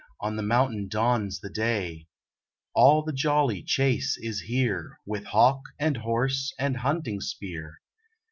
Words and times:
On 0.19 0.35
the 0.35 0.41
mountain 0.41 0.87
dawns 0.87 1.41
the 1.41 1.49
day; 1.51 2.07
All 2.73 3.03
the 3.03 3.13
jolly 3.13 3.61
chase 3.61 4.17
is 4.19 4.41
here, 4.41 4.97
With 5.05 5.25
hawk, 5.25 5.61
and 5.79 5.97
horse, 5.97 6.51
and 6.57 6.77
hunting 6.77 7.21
spear! 7.21 7.75